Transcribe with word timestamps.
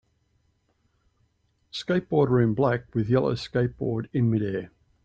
Skateboarder 1.71 2.43
in 2.43 2.55
black 2.55 2.95
with 2.95 3.07
yellow 3.07 3.35
skateboard 3.35 4.09
in 4.13 4.31
midair. 4.31 4.71